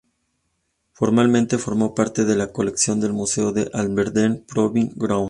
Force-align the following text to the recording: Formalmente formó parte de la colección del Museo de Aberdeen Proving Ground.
Formalmente 0.93 1.59
formó 1.59 1.93
parte 1.93 2.25
de 2.25 2.35
la 2.35 2.51
colección 2.51 2.99
del 2.99 3.13
Museo 3.13 3.51
de 3.51 3.69
Aberdeen 3.71 4.43
Proving 4.47 4.93
Ground. 4.95 5.19